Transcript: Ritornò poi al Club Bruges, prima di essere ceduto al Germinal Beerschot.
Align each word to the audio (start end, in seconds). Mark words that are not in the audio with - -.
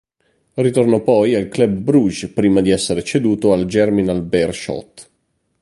Ritornò 0.55 1.03
poi 1.03 1.35
al 1.35 1.47
Club 1.47 1.73
Bruges, 1.77 2.31
prima 2.31 2.61
di 2.61 2.71
essere 2.71 3.03
ceduto 3.03 3.53
al 3.53 3.67
Germinal 3.67 4.23
Beerschot. 4.23 5.09